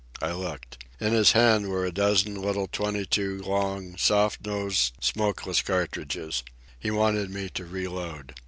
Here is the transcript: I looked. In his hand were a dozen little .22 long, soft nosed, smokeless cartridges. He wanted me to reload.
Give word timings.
I 0.19 0.31
looked. 0.31 0.83
In 0.99 1.13
his 1.13 1.33
hand 1.33 1.69
were 1.69 1.85
a 1.85 1.91
dozen 1.91 2.33
little 2.41 2.67
.22 2.67 3.45
long, 3.45 3.97
soft 3.97 4.43
nosed, 4.47 4.93
smokeless 4.99 5.61
cartridges. 5.61 6.41
He 6.79 6.89
wanted 6.89 7.29
me 7.29 7.49
to 7.49 7.65
reload. 7.65 8.33